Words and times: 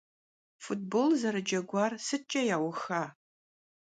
Futbol 0.63 1.09
zerıceguar 1.21 1.91
sıtç'e 2.05 2.41
yauxa? 2.49 3.01